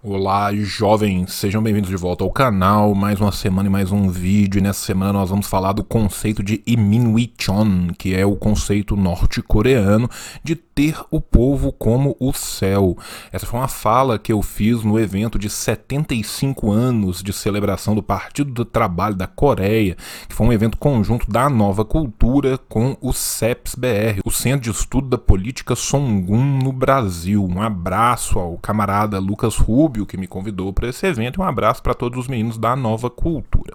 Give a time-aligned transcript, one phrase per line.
[0.00, 2.94] Olá, jovens, sejam bem-vindos de volta ao canal.
[2.94, 4.60] Mais uma semana e mais um vídeo.
[4.60, 10.08] E nessa semana nós vamos falar do conceito de Iminwichon, que é o conceito norte-coreano
[10.44, 12.96] de ter o povo como o céu.
[13.32, 18.02] Essa foi uma fala que eu fiz no evento de 75 anos de celebração do
[18.02, 19.96] Partido do Trabalho da Coreia,
[20.28, 25.08] que foi um evento conjunto da Nova Cultura com o CEPS-BR, o Centro de Estudo
[25.08, 27.44] da Política Songun no Brasil.
[27.44, 31.82] Um abraço ao camarada Lucas Rubio que me convidou para esse evento, e um abraço
[31.82, 33.67] para todos os meninos da Nova Cultura.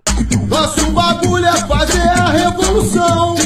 [0.49, 3.37] Nosso bagulho é fazer a revolução.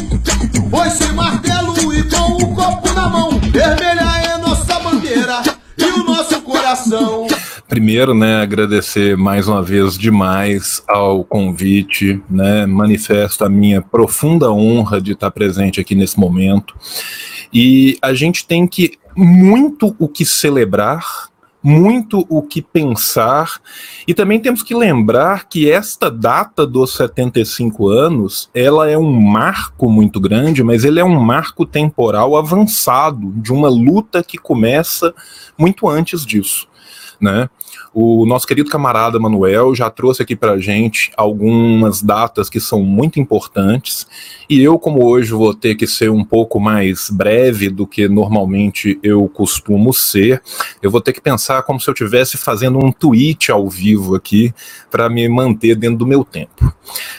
[0.70, 3.38] Pois sem martelo e com o copo na mão.
[3.38, 5.42] Vermelha é nossa bandeira
[5.76, 7.26] e o nosso coração.
[7.68, 15.02] Primeiro, né, agradecer mais uma vez demais ao convite, né, manifesto a minha profunda honra
[15.02, 16.74] de estar presente aqui nesse momento.
[17.52, 21.28] E a gente tem que muito o que celebrar
[21.64, 23.58] muito o que pensar,
[24.06, 29.88] e também temos que lembrar que esta data dos 75 anos, ela é um marco
[29.88, 35.14] muito grande, mas ele é um marco temporal avançado de uma luta que começa
[35.56, 36.68] muito antes disso,
[37.24, 37.48] né?
[37.92, 43.18] O nosso querido camarada Manuel já trouxe aqui para gente algumas datas que são muito
[43.18, 44.06] importantes,
[44.48, 48.98] e eu, como hoje vou ter que ser um pouco mais breve do que normalmente
[49.02, 50.42] eu costumo ser,
[50.82, 54.52] eu vou ter que pensar como se eu estivesse fazendo um tweet ao vivo aqui
[54.90, 56.72] para me manter dentro do meu tempo.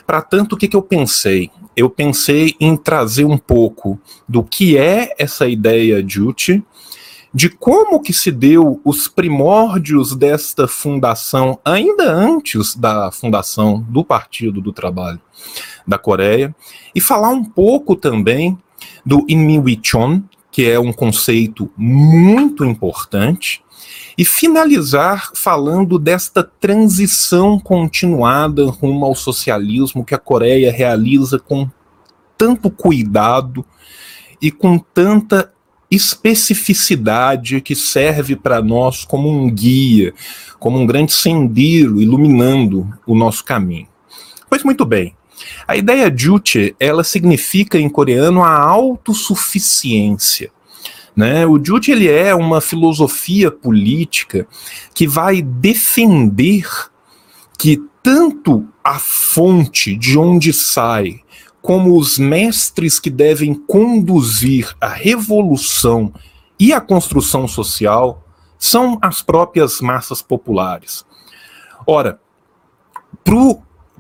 [0.06, 1.50] Para tanto, o que, que eu pensei?
[1.76, 4.00] Eu pensei em trazer um pouco
[4.30, 6.64] do que é essa ideia de UTI,
[7.36, 14.62] de como que se deu os primórdios desta fundação, ainda antes da fundação do Partido
[14.62, 15.20] do Trabalho
[15.86, 16.56] da Coreia,
[16.96, 18.58] e falar um pouco também
[19.06, 23.62] do Inmiwichon, que é um conceito muito importante,
[24.18, 31.70] e finalizar falando desta transição continuada rumo ao socialismo que a Coreia realiza com
[32.38, 33.66] tanto cuidado
[34.42, 35.54] e com tanta
[35.96, 40.14] especificidade que serve para nós como um guia,
[40.60, 43.88] como um grande sendiro iluminando o nosso caminho.
[44.50, 45.16] Pois muito bem,
[45.68, 50.52] A ideia Juche, ela significa em coreano a autossuficiência.
[51.16, 51.46] Né?
[51.46, 54.48] O Juche ele é uma filosofia política
[54.94, 56.68] que vai defender
[57.58, 61.22] que tanto a fonte de onde sai,
[61.66, 66.14] como os mestres que devem conduzir a revolução
[66.60, 68.24] e a construção social,
[68.60, 71.04] são as próprias massas populares.
[71.88, 72.20] Ora,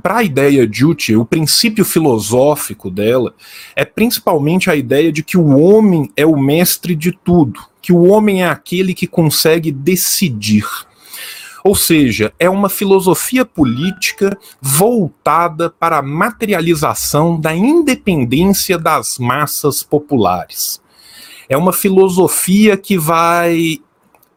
[0.03, 3.33] para a ideia Juche, o princípio filosófico dela
[3.75, 8.03] é principalmente a ideia de que o homem é o mestre de tudo, que o
[8.03, 10.67] homem é aquele que consegue decidir.
[11.65, 20.79] Ou seja, é uma filosofia política voltada para a materialização da independência das massas populares.
[21.49, 23.79] É uma filosofia que vai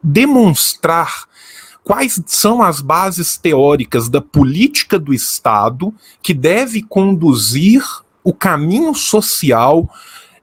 [0.02, 1.26] demonstrar
[1.84, 5.92] quais são as bases teóricas da política do Estado
[6.22, 7.84] que deve conduzir
[8.24, 9.86] o caminho social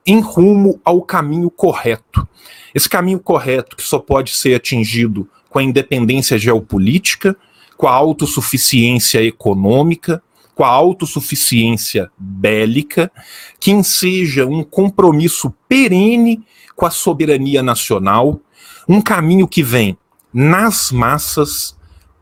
[0.06, 2.28] em rumo ao caminho correto.
[2.76, 7.34] Esse caminho correto que só pode ser atingido com a independência geopolítica,
[7.78, 10.22] com a autossuficiência econômica,
[10.54, 13.10] com a autossuficiência bélica,
[13.58, 18.42] que enseja um compromisso perene com a soberania nacional,
[18.86, 19.98] um caminho que vem
[20.34, 21.74] nas massas,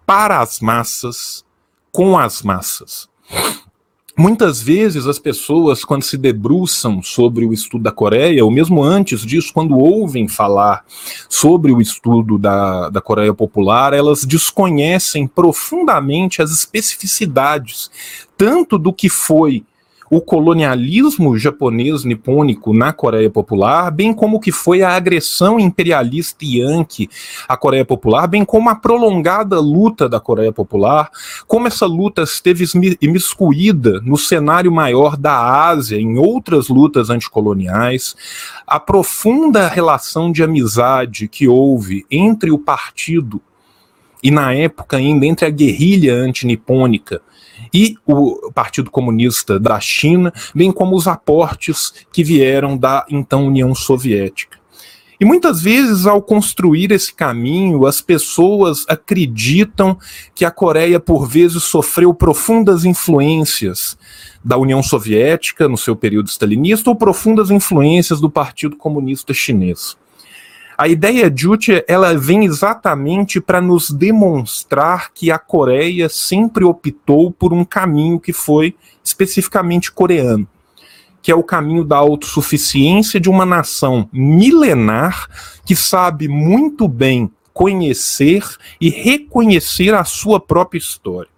[0.06, 1.44] para as massas,
[1.91, 3.09] com as massas.
[4.15, 9.25] Muitas vezes as pessoas, quando se debruçam sobre o estudo da Coreia, ou mesmo antes
[9.25, 10.86] disso, quando ouvem falar
[11.27, 17.89] sobre o estudo da, da Coreia Popular, elas desconhecem profundamente as especificidades,
[18.38, 19.63] tanto do que foi
[20.15, 27.10] o colonialismo japonês nipônico na Coreia Popular, bem como que foi a agressão imperialista yankee
[27.48, 31.10] à Coreia Popular, bem como a prolongada luta da Coreia Popular,
[31.48, 32.63] como essa luta esteve
[33.01, 38.16] imiscuída no cenário maior da Ásia, em outras lutas anticoloniais,
[38.68, 43.42] a profunda relação de amizade que houve entre o partido
[44.21, 47.19] e, na época ainda, entre a guerrilha antinipônica
[47.73, 53.73] e o Partido Comunista da China, bem como os aportes que vieram da então União
[53.73, 54.61] Soviética.
[55.19, 59.97] E muitas vezes, ao construir esse caminho, as pessoas acreditam
[60.35, 63.97] que a Coreia, por vezes, sofreu profundas influências
[64.43, 69.95] da União Soviética no seu período stalinista ou profundas influências do Partido Comunista Chinês.
[70.77, 77.53] A ideia Juche, ela vem exatamente para nos demonstrar que a Coreia sempre optou por
[77.53, 80.47] um caminho que foi especificamente coreano,
[81.21, 85.27] que é o caminho da autossuficiência de uma nação milenar
[85.63, 88.43] que sabe muito bem conhecer
[88.81, 91.29] e reconhecer a sua própria história.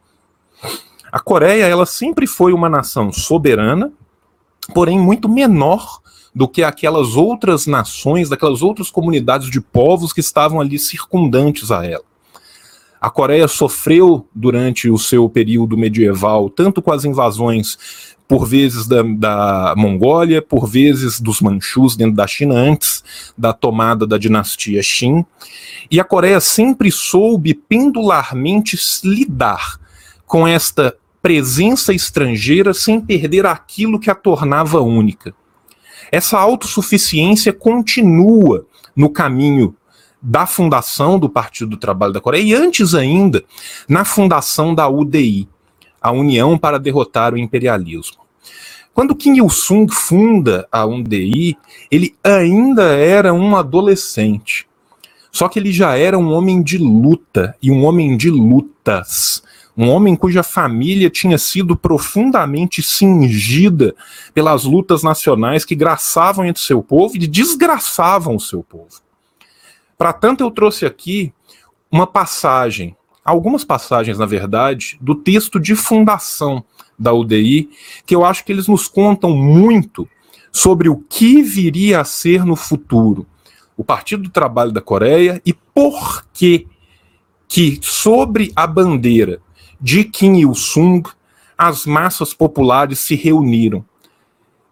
[1.11, 3.91] A Coreia, ela sempre foi uma nação soberana,
[4.73, 5.99] porém muito menor
[6.35, 11.85] do que aquelas outras nações, daquelas outras comunidades de povos que estavam ali circundantes a
[11.85, 12.03] ela.
[12.99, 17.77] A Coreia sofreu durante o seu período medieval, tanto com as invasões,
[18.27, 23.03] por vezes da, da Mongólia, por vezes dos Manchus dentro da China, antes
[23.37, 25.23] da tomada da dinastia Qin.
[25.89, 29.79] E a Coreia sempre soube pendularmente lidar
[30.25, 35.33] com esta presença estrangeira sem perder aquilo que a tornava única.
[36.11, 39.75] Essa autossuficiência continua no caminho
[40.21, 43.43] da fundação do Partido do Trabalho da Coreia e antes ainda
[43.87, 45.47] na fundação da UDI,
[46.01, 48.25] a União para Derrotar o Imperialismo.
[48.93, 51.57] Quando Kim Il-sung funda a UDI,
[51.91, 54.65] ele ainda era um adolescente.
[55.31, 59.43] Só que ele já era um homem de luta e um homem de lutas
[59.77, 63.93] um homem cuja família tinha sido profundamente cingida
[64.33, 69.01] pelas lutas nacionais que graçavam entre seu povo e desgraçavam o seu povo.
[69.97, 71.33] Para tanto, eu trouxe aqui
[71.91, 76.63] uma passagem, algumas passagens, na verdade, do texto de fundação
[76.97, 77.69] da UDI,
[78.05, 80.07] que eu acho que eles nos contam muito
[80.51, 83.27] sobre o que viria a ser no futuro
[83.77, 86.67] o Partido do Trabalho da Coreia e por que
[87.47, 89.39] que sobre a bandeira
[89.85, 91.03] de Kim Il-sung,
[91.55, 93.85] as massas populares se reuniram.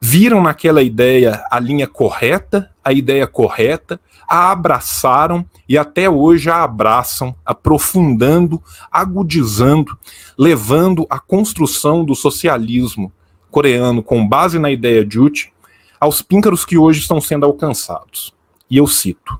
[0.01, 6.63] Viram naquela ideia a linha correta, a ideia correta, a abraçaram e até hoje a
[6.63, 8.60] abraçam, aprofundando,
[8.91, 9.96] agudizando,
[10.36, 13.13] levando a construção do socialismo
[13.51, 15.51] coreano com base na ideia Juche
[16.00, 18.34] aos píncaros que hoje estão sendo alcançados.
[18.67, 19.39] E eu cito: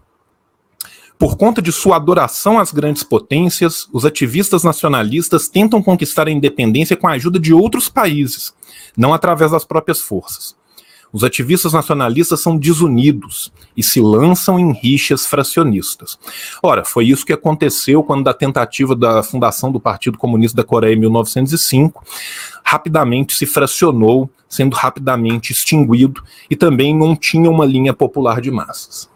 [1.24, 6.98] Por conta de sua adoração às grandes potências, os ativistas nacionalistas tentam conquistar a independência
[6.98, 8.53] com a ajuda de outros países,
[8.98, 10.53] não através das próprias forças.
[11.13, 16.20] Os ativistas nacionalistas são desunidos e se lançam em rixas fracionistas.
[16.62, 20.94] Ora, foi isso que aconteceu quando da tentativa da fundação do Partido Comunista da Coreia
[20.94, 22.03] em 1905,
[22.65, 29.12] rapidamente se fracionou, sendo rapidamente extinguido e também não tinha uma linha popular de massas.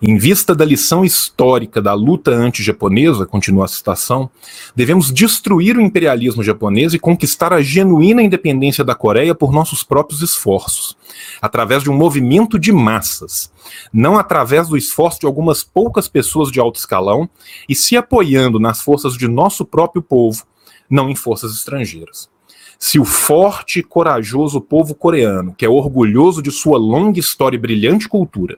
[0.00, 4.30] Em vista da lição histórica da luta anti-japonesa, continua a citação,
[4.74, 10.22] devemos destruir o imperialismo japonês e conquistar a genuína independência da Coreia por nossos próprios
[10.22, 10.96] esforços,
[11.42, 13.52] através de um movimento de massas,
[13.92, 17.28] não através do esforço de algumas poucas pessoas de alto escalão
[17.68, 20.44] e se apoiando nas forças de nosso próprio povo,
[20.88, 22.30] não em forças estrangeiras.
[22.78, 27.60] Se o forte e corajoso povo coreano, que é orgulhoso de sua longa história e
[27.60, 28.56] brilhante cultura,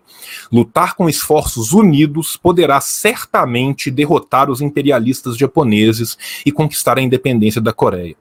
[0.52, 7.72] lutar com esforços unidos, poderá certamente derrotar os imperialistas japoneses e conquistar a independência da
[7.72, 8.14] Coreia.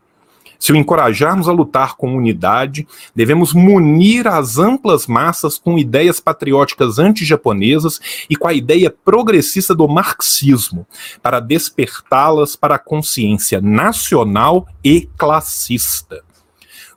[0.59, 2.85] Se o encorajarmos a lutar com unidade,
[3.15, 7.99] devemos munir as amplas massas com ideias patrióticas anti-japonesas
[8.29, 10.85] e com a ideia progressista do marxismo,
[11.23, 16.21] para despertá-las para a consciência nacional e classista.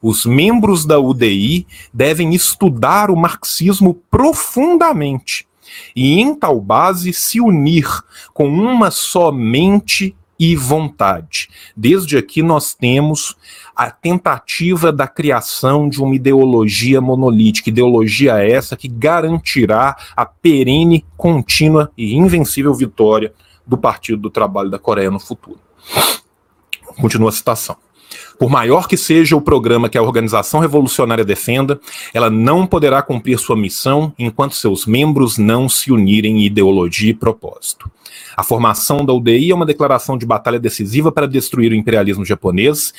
[0.03, 1.65] Os membros da UDI
[1.95, 5.47] devem estudar o marxismo profundamente
[5.95, 7.87] e, em tal base, se unir
[8.35, 11.49] com uma só mente e vontade.
[11.77, 13.37] Desde aqui nós temos
[13.77, 21.93] a tentativa da criação de uma ideologia monolítica, ideologia essa que garantirá a perene, contínua
[21.97, 23.33] e invencível vitória
[23.65, 25.61] do Partido do Trabalho da Coreia no futuro.
[27.01, 27.77] Continua a citação.
[28.39, 31.81] Por maior que seja o programa que a organização revolucionária defenda,
[32.13, 37.15] ela não poderá cumprir sua missão enquanto seus membros não se unirem em ideologia e
[37.15, 37.91] propósito.
[38.37, 42.93] A formação da UDI é uma declaração de batalha decisiva para destruir o imperialismo japonês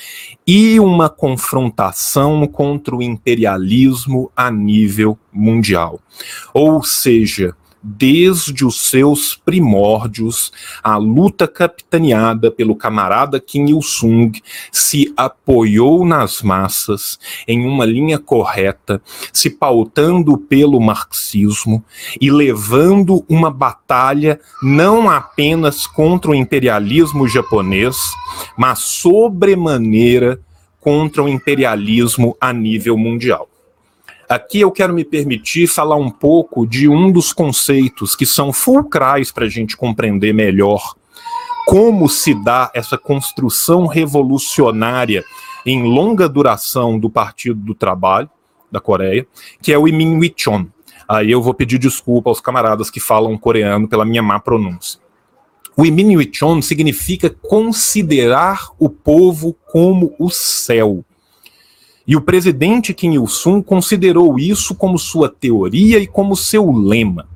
[0.46, 6.00] e uma confrontação contra o imperialismo a nível mundial.
[6.52, 7.54] Ou seja,
[7.84, 10.50] desde os seus primórdios,
[10.82, 14.32] a luta capitaneada pelo camarada Kim Il-sung
[14.72, 21.84] se apoiou nas massas em uma linha correta, se pautando pelo marxismo
[22.18, 27.96] e levando uma batalha não apenas contra o imperialismo japonês,
[28.56, 30.40] mas sobremaneira
[30.80, 33.48] contra o imperialismo a nível mundial.
[34.28, 39.30] Aqui eu quero me permitir falar um pouco de um dos conceitos que são fulcrais
[39.30, 40.94] para a gente compreender melhor
[41.66, 45.24] como se dá essa construção revolucionária
[45.64, 48.28] em longa duração do Partido do Trabalho
[48.70, 49.26] da Coreia,
[49.62, 50.66] que é o Iminwichon.
[51.08, 55.00] Aí eu vou pedir desculpa aos camaradas que falam coreano pela minha má pronúncia.
[55.76, 61.04] O Iminwichon significa considerar o povo como o céu.
[62.06, 67.26] E o presidente Kim Il-sung considerou isso como sua teoria e como seu lema.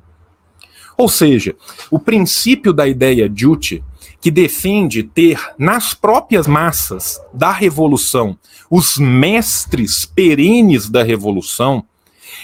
[0.97, 1.55] Ou seja,
[1.89, 3.83] o princípio da ideia Juche,
[4.21, 8.37] que defende ter nas próprias massas da revolução
[8.69, 11.85] os mestres perenes da revolução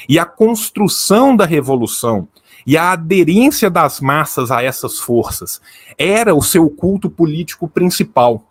[0.08, 2.28] e a construção da revolução
[2.66, 5.62] e a aderência das massas a essas forças
[5.98, 8.45] era o seu culto político principal.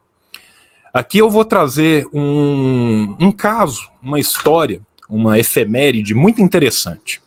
[0.94, 7.20] Aqui eu vou trazer um, um caso, uma história, uma efeméride muito interessante.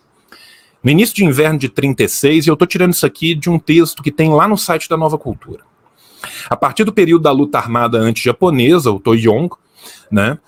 [0.81, 4.01] No início de inverno de 36, e eu estou tirando isso aqui de um texto
[4.01, 5.65] que tem lá no site da Nova Cultura.
[6.49, 9.49] A partir do período da luta armada anti-japonesa, o Toyong,
[10.09, 10.39] né,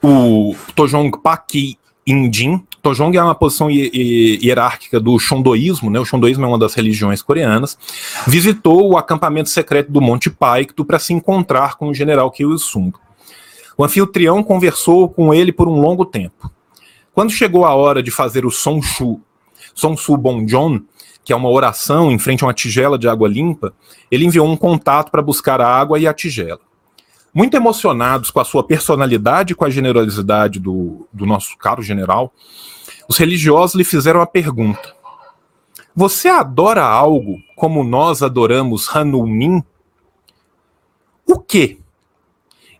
[0.00, 5.98] o Tojong Paki Indin, Tojong é uma posição hierárquica do Shondoísmo, né?
[5.98, 7.78] O Shondoísmo é uma das religiões coreanas.
[8.26, 12.92] Visitou o acampamento secreto do Monte Paektu para se encontrar com o general Kim Il-sung.
[13.74, 16.50] O anfitrião conversou com ele por um longo tempo.
[17.14, 19.18] Quando chegou a hora de fazer o Sonshu,
[19.74, 20.82] Sonshu Bonjon,
[21.24, 23.72] que é uma oração em frente a uma tigela de água limpa,
[24.10, 26.60] ele enviou um contato para buscar a água e a tigela.
[27.32, 32.30] Muito emocionados com a sua personalidade e com a generosidade do, do nosso caro general,
[33.08, 34.94] os religiosos lhe fizeram a pergunta:
[35.94, 39.62] Você adora algo como nós adoramos Hanumin?
[41.26, 41.78] O quê?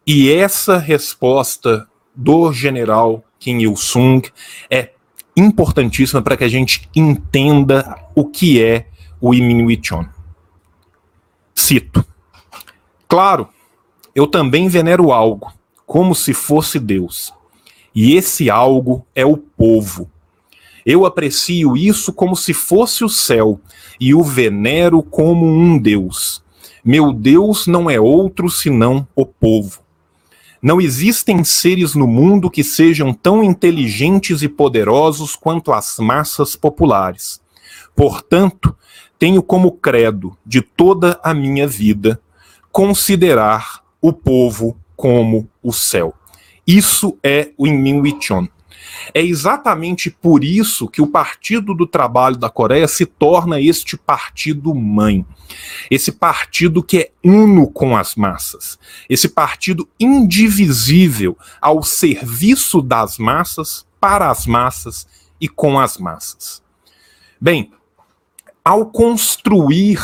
[0.07, 4.23] E essa resposta do general Kim Il-sung
[4.71, 4.93] é
[5.37, 8.87] importantíssima para que a gente entenda o que é
[9.21, 10.07] o Iminwichon.
[11.55, 12.05] Cito:
[13.09, 13.49] Claro,
[14.15, 15.53] eu também venero algo,
[15.87, 17.33] como se fosse Deus.
[17.95, 20.11] E esse algo é o povo.
[20.85, 23.61] Eu aprecio isso como se fosse o céu
[23.99, 26.43] e o venero como um Deus.
[26.85, 29.81] Meu Deus não é outro senão o povo.
[30.61, 37.41] Não existem seres no mundo que sejam tão inteligentes e poderosos quanto as massas populares.
[37.95, 38.77] Portanto,
[39.19, 42.21] tenho como credo de toda a minha vida
[42.73, 46.15] considerar o povo como o céu.
[46.67, 48.03] Isso é o Inmin
[49.13, 54.75] É exatamente por isso que o Partido do Trabalho da Coreia se torna este partido
[54.75, 55.25] mãe.
[55.91, 58.79] Esse partido que é uno com as massas.
[59.09, 65.07] Esse partido indivisível ao serviço das massas, para as massas
[65.41, 66.63] e com as massas.
[67.41, 67.73] Bem,
[68.65, 70.01] ao construir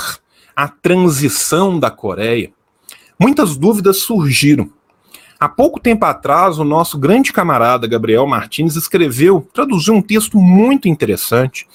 [0.55, 2.53] a transição da Coreia,
[3.19, 4.71] muitas dúvidas surgiram.
[5.41, 10.87] Há pouco tempo atrás, o nosso grande camarada Gabriel Martins escreveu, traduziu um texto muito
[10.87, 11.67] interessante.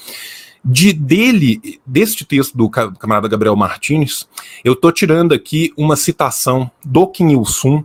[0.63, 4.29] De dele, deste texto do camarada Gabriel Martins,
[4.63, 7.84] eu estou tirando aqui uma citação do Kim Il-sung,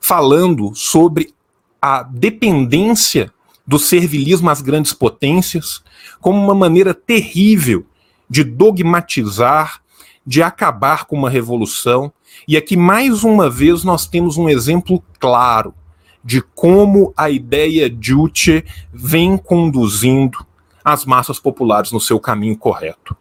[0.00, 1.32] falando sobre
[1.80, 3.32] a dependência
[3.64, 5.80] do servilismo às grandes potências
[6.20, 7.86] como uma maneira terrível
[8.28, 9.80] de dogmatizar,
[10.26, 12.12] de acabar com uma revolução
[12.46, 15.74] e aqui, mais uma vez, nós temos um exemplo claro
[16.22, 20.44] de como a ideia Juche vem conduzindo
[20.84, 23.16] as massas populares no seu caminho correto.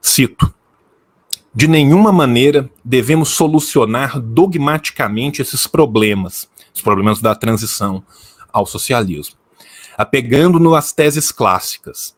[0.00, 0.52] Cito:
[1.54, 8.02] De nenhuma maneira devemos solucionar dogmaticamente esses problemas, os problemas da transição
[8.52, 9.36] ao socialismo,
[9.96, 12.16] apegando-nos às teses clássicas.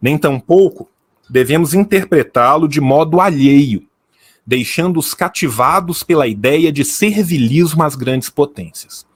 [0.00, 0.88] Nem tampouco
[1.30, 3.86] devemos interpretá-lo de modo alheio
[4.46, 9.06] deixando-os cativados pela ideia de servilismo às grandes potências.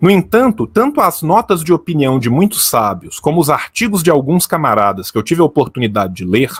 [0.00, 4.46] No entanto, tanto as notas de opinião de muitos sábios, como os artigos de alguns
[4.46, 6.50] camaradas que eu tive a oportunidade de ler,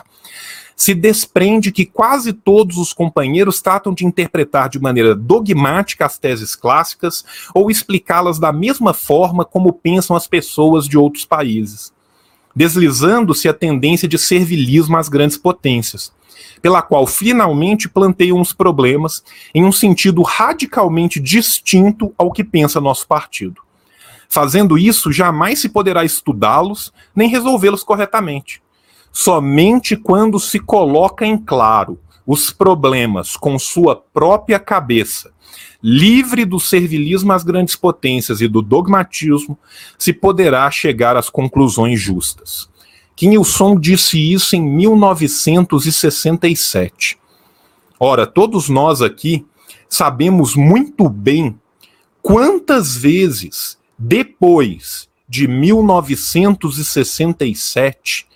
[0.75, 6.55] se desprende que quase todos os companheiros tratam de interpretar de maneira dogmática as teses
[6.55, 11.93] clássicas ou explicá-las da mesma forma como pensam as pessoas de outros países,
[12.53, 16.11] deslizando-se a tendência de servilismo às grandes potências,
[16.61, 23.07] pela qual finalmente planteiam os problemas em um sentido radicalmente distinto ao que pensa nosso
[23.07, 23.61] partido.
[24.27, 28.61] Fazendo isso, jamais se poderá estudá-los nem resolvê-los corretamente.
[29.11, 35.31] Somente quando se coloca em claro os problemas com sua própria cabeça,
[35.81, 39.57] livre do servilismo às grandes potências e do dogmatismo,
[39.97, 42.67] se poderá chegar às conclusões justas.
[43.15, 47.17] Kim Il-sung disse isso em 1967.
[47.99, 49.45] Ora, todos nós aqui
[49.87, 51.57] sabemos muito bem
[52.21, 58.27] quantas vezes depois de 1967,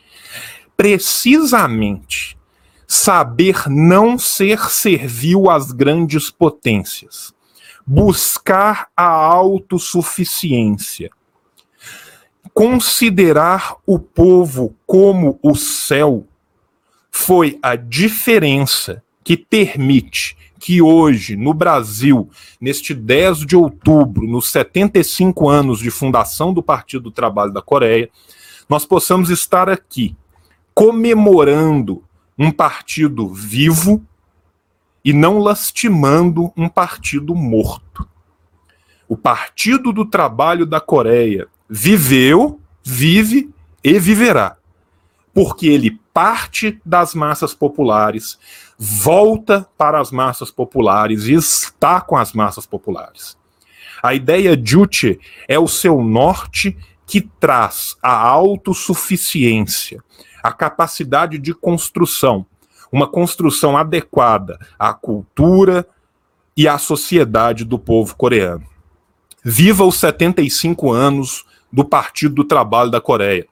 [0.75, 2.35] precisamente
[2.87, 7.31] saber não ser servil às grandes potências,
[7.85, 11.11] buscar a autossuficiência,
[12.53, 16.25] considerar o povo como o céu
[17.11, 25.47] foi a diferença que permite que hoje, no Brasil, neste 10 de outubro, nos 75
[25.47, 28.09] anos de fundação do Partido do Trabalho da Coreia,
[28.67, 30.15] nós possamos estar aqui
[30.73, 32.03] comemorando
[32.37, 34.03] um partido vivo
[35.03, 38.07] e não lastimando um partido morto.
[39.07, 43.49] O Partido do Trabalho da Coreia viveu, vive
[43.83, 44.57] e viverá.
[45.33, 48.39] Porque ele parte das massas populares,
[48.77, 53.37] volta para as massas populares e está com as massas populares.
[54.01, 60.03] A ideia Juche é o seu norte que traz a autossuficiência,
[60.41, 62.45] a capacidade de construção,
[62.91, 65.87] uma construção adequada à cultura
[66.55, 68.65] e à sociedade do povo coreano.
[69.43, 73.47] Viva os 75 anos do Partido do Trabalho da Coreia.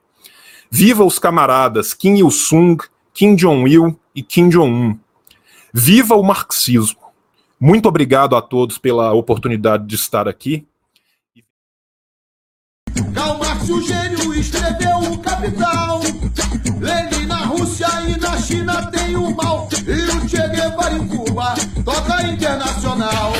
[0.70, 2.76] Viva os camaradas Kim Il-sung,
[3.14, 4.98] Kim Jong-il e Kim Jong-un.
[5.72, 7.00] Viva o marxismo.
[7.60, 10.66] Muito obrigado a todos pela oportunidade de estar aqui.
[13.14, 16.00] Karl Marx, o gênio, escreveu o Capital.
[16.80, 19.68] Lenin na Rússia e na China tem o mal.
[19.72, 21.54] E o Che Guevara em Cuba
[21.84, 23.32] toca internacional.